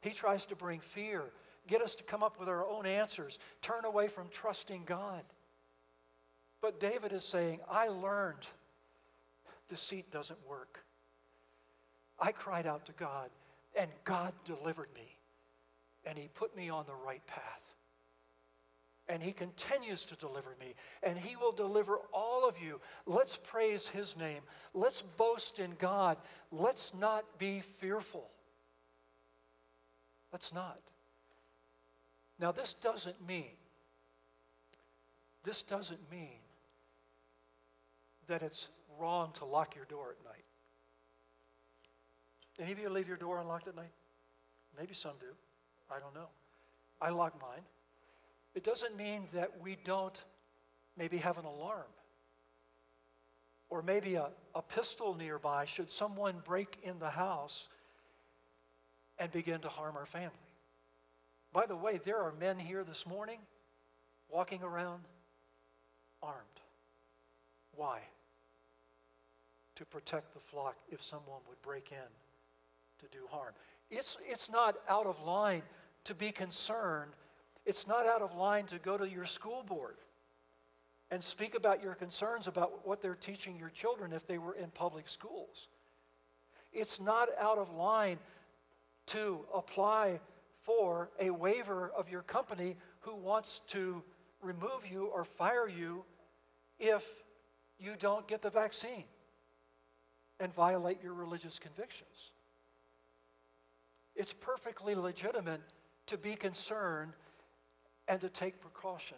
[0.00, 1.22] He tries to bring fear,
[1.68, 5.22] get us to come up with our own answers, turn away from trusting God.
[6.60, 8.46] But David is saying, I learned
[9.68, 10.84] deceit doesn't work.
[12.18, 13.30] I cried out to God,
[13.78, 15.16] and God delivered me,
[16.04, 17.71] and He put me on the right path.
[19.12, 22.80] And He continues to deliver me, and He will deliver all of you.
[23.04, 24.40] Let's praise His name.
[24.72, 26.16] Let's boast in God.
[26.50, 28.30] Let's not be fearful.
[30.32, 30.80] Let's not.
[32.38, 33.52] Now, this doesn't mean,
[35.44, 36.40] this doesn't mean
[38.28, 40.44] that it's wrong to lock your door at night.
[42.58, 43.92] Any of you leave your door unlocked at night?
[44.78, 45.26] Maybe some do.
[45.94, 46.28] I don't know.
[46.98, 47.60] I lock mine.
[48.54, 50.18] It doesn't mean that we don't
[50.96, 51.86] maybe have an alarm
[53.70, 57.68] or maybe a, a pistol nearby should someone break in the house
[59.18, 60.30] and begin to harm our family.
[61.52, 63.38] By the way, there are men here this morning
[64.28, 65.02] walking around
[66.22, 66.36] armed.
[67.74, 68.00] Why?
[69.76, 73.52] To protect the flock if someone would break in to do harm.
[73.90, 75.62] It's, it's not out of line
[76.04, 77.12] to be concerned.
[77.64, 79.96] It's not out of line to go to your school board
[81.10, 84.70] and speak about your concerns about what they're teaching your children if they were in
[84.70, 85.68] public schools.
[86.72, 88.18] It's not out of line
[89.06, 90.20] to apply
[90.62, 94.02] for a waiver of your company who wants to
[94.40, 96.04] remove you or fire you
[96.78, 97.04] if
[97.78, 99.04] you don't get the vaccine
[100.40, 102.32] and violate your religious convictions.
[104.16, 105.60] It's perfectly legitimate
[106.06, 107.12] to be concerned
[108.08, 109.16] and to take precaution.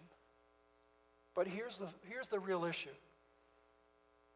[1.34, 2.90] But here's the, here's the real issue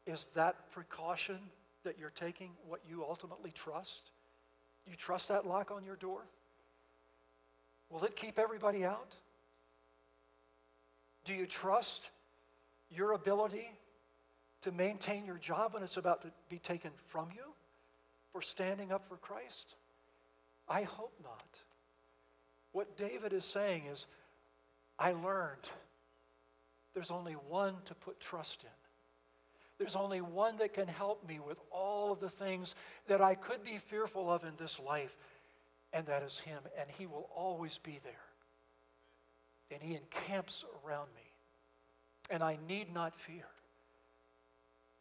[0.06, 1.38] is that precaution
[1.84, 4.10] that you're taking what you ultimately trust?
[4.86, 6.22] You trust that lock on your door?
[7.90, 9.14] Will it keep everybody out?
[11.24, 12.10] Do you trust
[12.90, 13.70] your ability
[14.62, 17.44] to maintain your job when it's about to be taken from you
[18.32, 19.74] for standing up for Christ?
[20.68, 21.58] I hope not.
[22.72, 24.06] What David is saying is,
[24.98, 25.70] I learned
[26.94, 28.70] there's only one to put trust in.
[29.78, 32.74] There's only one that can help me with all of the things
[33.06, 35.16] that I could be fearful of in this life,
[35.92, 36.58] and that is Him.
[36.78, 38.12] And He will always be there.
[39.70, 41.22] And He encamps around me.
[42.30, 43.46] And I need not fear.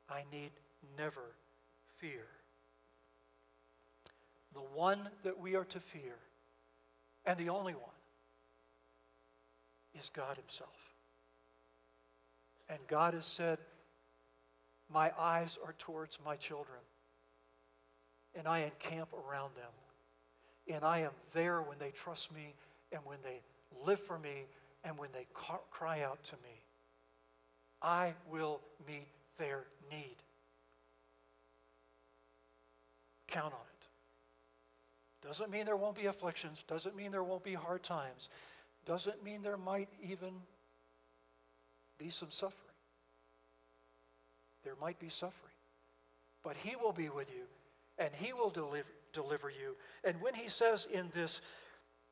[0.09, 0.51] I need
[0.95, 1.33] never
[1.97, 2.25] fear.
[4.53, 6.15] The one that we are to fear,
[7.25, 7.96] and the only one,
[9.99, 10.93] is God Himself.
[12.69, 13.59] And God has said,
[14.93, 16.79] My eyes are towards my children,
[18.35, 19.71] and I encamp around them.
[20.73, 22.53] And I am there when they trust me,
[22.91, 23.39] and when they
[23.85, 24.45] live for me,
[24.83, 25.25] and when they
[25.71, 26.61] cry out to me.
[27.81, 30.15] I will meet their need.
[33.27, 35.27] Count on it.
[35.27, 38.29] Doesn't mean there won't be afflictions, doesn't mean there won't be hard times,
[38.87, 40.31] doesn't mean there might even
[41.99, 42.55] be some suffering.
[44.63, 45.53] There might be suffering.
[46.43, 47.43] But He will be with you
[47.97, 49.75] and He will deliver, deliver you.
[50.03, 51.41] And when He says in this,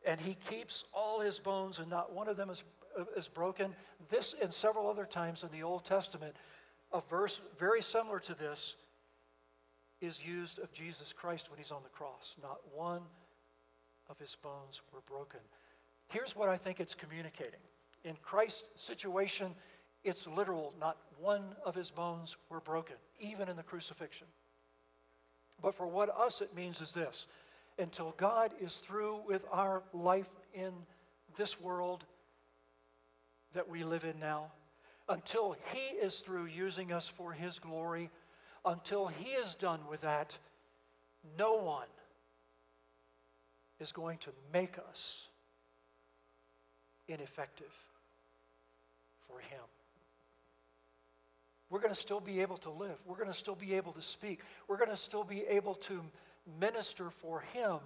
[0.06, 2.64] and He keeps all His bones and not one of them is,
[3.16, 3.74] is broken,
[4.10, 6.36] this and several other times in the Old Testament,
[6.92, 8.76] a verse very similar to this
[10.02, 12.36] is used of Jesus Christ when He's on the cross.
[12.42, 13.02] Not one
[14.10, 15.40] of His bones were broken.
[16.10, 17.60] Here's what I think it's communicating.
[18.04, 19.54] In Christ's situation,
[20.04, 20.74] it's literal.
[20.80, 24.28] Not one of his bones were broken, even in the crucifixion.
[25.62, 27.28] But for what us it means is this
[27.78, 30.72] until God is through with our life in
[31.36, 32.06] this world
[33.54, 34.52] that we live in now,
[35.10, 38.10] until He is through using us for His glory,
[38.64, 40.38] until He is done with that,
[41.38, 41.88] no one
[43.80, 45.28] is going to make us
[47.08, 47.74] ineffective
[49.28, 49.60] for Him.
[51.70, 52.98] We're going to still be able to live.
[53.06, 54.42] We're going to still be able to speak.
[54.68, 56.02] We're going to still be able to
[56.60, 57.80] minister for Him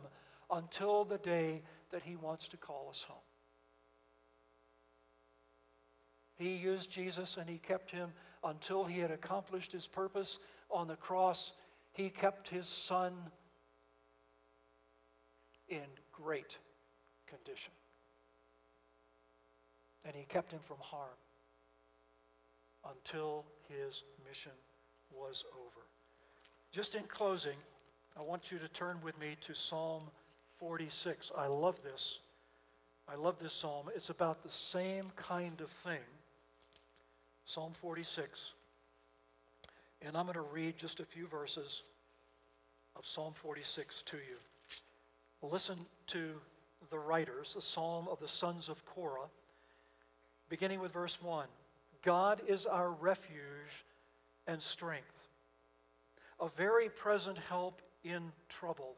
[0.52, 1.62] until the day
[1.92, 3.18] that He wants to call us home.
[6.36, 8.12] He used Jesus and He kept Him
[8.44, 10.40] until He had accomplished His purpose
[10.70, 11.54] on the cross.
[11.94, 13.14] He kept His Son
[15.68, 16.58] in great
[17.28, 17.72] condition.
[20.06, 21.18] And He kept Him from harm
[22.88, 24.52] until his mission
[25.12, 25.86] was over.
[26.72, 27.58] Just in closing,
[28.18, 30.04] I want you to turn with me to Psalm
[30.58, 31.32] 46.
[31.38, 32.20] I love this.
[33.08, 33.90] I love this psalm.
[33.96, 36.02] It's about the same kind of thing.
[37.46, 38.54] Psalm 46.
[40.06, 41.84] And I'm going to read just a few verses
[42.96, 44.38] of Psalm 46 to you.
[45.42, 45.78] Listen
[46.08, 46.34] to
[46.92, 49.28] the writers, the psalm of the sons of Korah,
[50.50, 51.48] beginning with verse 1.
[52.04, 53.86] God is our refuge
[54.48, 55.28] and strength,
[56.40, 58.96] a very present help in trouble.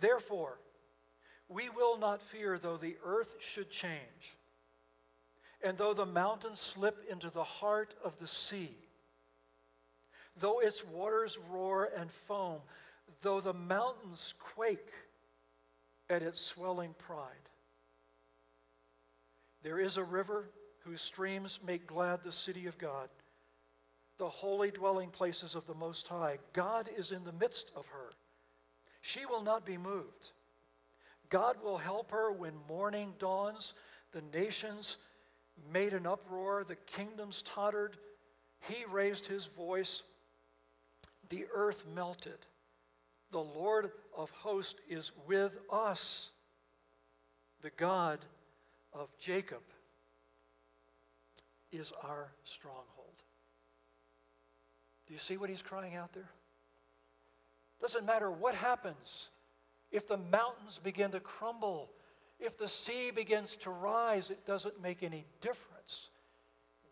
[0.00, 0.58] Therefore,
[1.48, 4.36] we will not fear though the earth should change,
[5.62, 8.76] and though the mountains slip into the heart of the sea,
[10.38, 12.60] though its waters roar and foam,
[13.22, 14.92] though the mountains quake
[16.10, 17.30] at its swelling pride.
[19.66, 20.48] There is a river
[20.84, 23.08] whose streams make glad the city of God,
[24.16, 26.38] the holy dwelling places of the Most High.
[26.52, 28.12] God is in the midst of her.
[29.00, 30.30] She will not be moved.
[31.30, 33.74] God will help her when morning dawns.
[34.12, 34.98] The nations
[35.72, 37.96] made an uproar, the kingdoms tottered.
[38.68, 40.04] He raised his voice.
[41.28, 42.38] The earth melted.
[43.32, 46.30] The Lord of hosts is with us.
[47.62, 48.20] The God
[48.92, 49.62] of Jacob
[51.72, 53.22] is our stronghold.
[55.06, 56.30] Do you see what he's crying out there?
[57.80, 59.30] Doesn't matter what happens.
[59.92, 61.90] If the mountains begin to crumble,
[62.40, 66.10] if the sea begins to rise, it doesn't make any difference.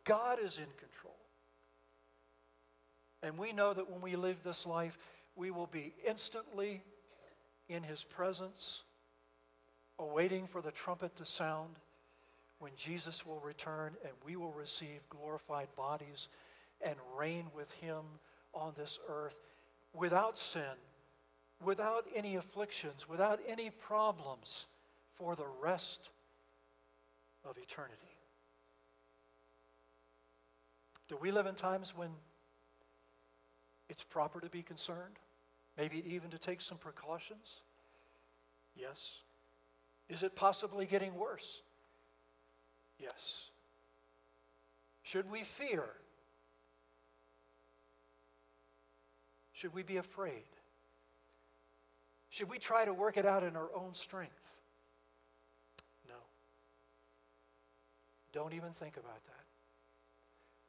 [0.05, 1.17] God is in control.
[3.23, 4.99] And we know that when we live this life,
[5.35, 6.83] we will be instantly
[7.69, 8.85] in his presence,
[9.99, 11.77] awaiting for the trumpet to sound
[12.59, 16.29] when Jesus will return and we will receive glorified bodies
[16.81, 18.03] and reign with him
[18.53, 19.41] on this earth
[19.93, 20.77] without sin,
[21.65, 24.67] without any afflictions, without any problems
[25.17, 26.11] for the rest
[27.45, 27.99] of eternity.
[31.09, 32.11] Do we live in times when
[33.89, 35.19] it's proper to be concerned?
[35.77, 37.61] Maybe even to take some precautions?
[38.75, 39.21] Yes.
[40.09, 41.63] Is it possibly getting worse?
[42.99, 43.47] Yes.
[45.03, 45.85] Should we fear?
[49.53, 50.45] Should we be afraid?
[52.31, 54.61] Should we try to work it out in our own strength?
[56.09, 56.15] No.
[58.33, 59.45] Don't even think about that.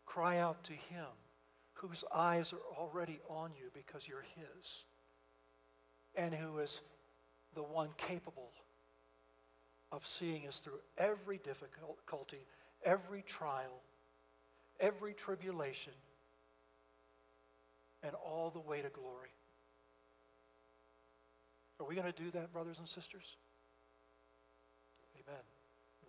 [0.05, 1.07] Cry out to Him
[1.75, 4.83] whose eyes are already on you because you're His,
[6.15, 6.81] and who is
[7.53, 8.51] the one capable
[9.95, 12.45] of seeing us through every difficulty,
[12.83, 13.81] every trial,
[14.81, 15.93] every tribulation,
[18.03, 19.29] and all the way to glory.
[21.79, 23.37] Are we going to do that, brothers and sisters?
[25.15, 25.41] Amen.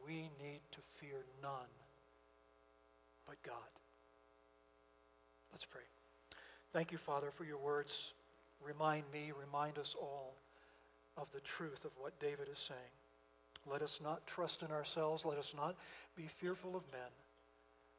[0.04, 1.70] We need to fear none
[3.24, 3.54] but God.
[5.52, 5.82] Let's pray.
[6.72, 8.12] Thank you, Father, for your words.
[8.64, 10.34] Remind me, remind us all
[11.16, 12.80] of the truth of what David is saying.
[13.70, 15.24] Let us not trust in ourselves.
[15.24, 15.74] Let us not
[16.16, 17.10] be fearful of men.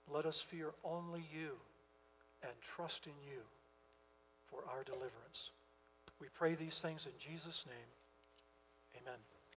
[0.09, 1.51] Let us fear only you
[2.41, 3.41] and trust in you
[4.49, 5.51] for our deliverance.
[6.19, 9.01] We pray these things in Jesus' name.
[9.01, 9.19] Amen.